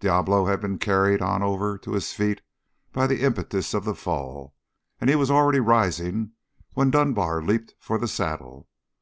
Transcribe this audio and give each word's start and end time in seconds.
Diablo 0.00 0.46
had 0.46 0.62
been 0.62 0.78
carried 0.78 1.20
on 1.20 1.42
over 1.42 1.76
to 1.76 1.92
his 1.92 2.10
feet 2.14 2.40
by 2.94 3.06
the 3.06 3.20
impetus 3.20 3.74
of 3.74 3.84
the 3.84 3.94
fall, 3.94 4.54
and 5.02 5.10
he 5.10 5.16
was 5.16 5.30
already 5.30 5.60
rising 5.60 6.32
when 6.72 6.90
Dunbar 6.90 7.42
leaped 7.42 7.74
for 7.78 7.98
the 7.98 8.08
saddle. 8.08 8.70